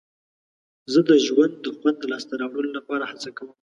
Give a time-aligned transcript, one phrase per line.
[0.91, 3.49] زه د ژوند د خوند د لاسته راوړلو لپاره هڅه کوم.